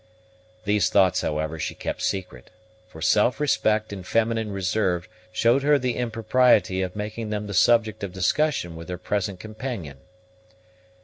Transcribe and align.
These 0.65 0.89
thoughts, 0.89 1.21
however, 1.21 1.59
she 1.59 1.75
kept 1.75 2.01
secret; 2.01 2.49
for 2.87 3.03
self 3.03 3.39
respect 3.39 3.93
and 3.93 4.03
feminine 4.03 4.51
reserve 4.51 5.07
showed 5.31 5.61
her 5.61 5.77
the 5.77 5.95
impropriety 5.95 6.81
of 6.81 6.95
making 6.95 7.29
them 7.29 7.45
the 7.45 7.53
subject 7.53 8.03
of 8.03 8.11
discussion 8.11 8.75
with 8.75 8.89
her 8.89 8.97
present 8.97 9.39
companion. 9.39 9.97